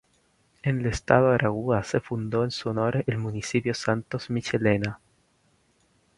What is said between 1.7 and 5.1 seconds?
se fundó en su honor el Municipio Santos Michelena.